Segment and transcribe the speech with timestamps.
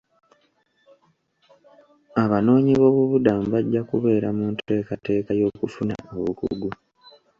[2.23, 6.69] Abanoonyi boobubudamu bajja kubeera mu nteekateeka y'okufuna obukugu.